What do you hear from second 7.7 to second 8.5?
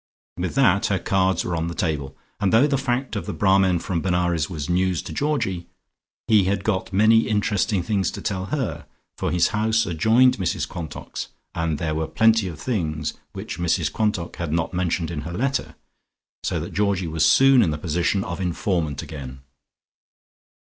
things to tell